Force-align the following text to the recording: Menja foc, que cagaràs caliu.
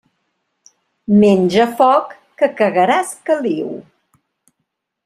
Menja 1.23 1.67
foc, 1.83 2.17
que 2.41 2.51
cagaràs 2.63 3.13
caliu. 3.31 3.73